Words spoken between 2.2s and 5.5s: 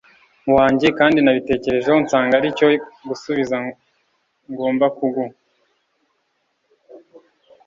ari cyo gusubizo ngomba kuguha